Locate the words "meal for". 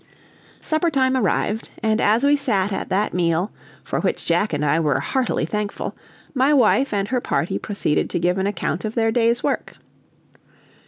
3.13-3.99